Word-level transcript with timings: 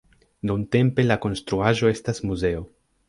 Nuntempe 0.51 1.05
la 1.05 1.17
konstruaĵo 1.27 1.93
estas 1.93 2.23
muzeo. 2.31 2.65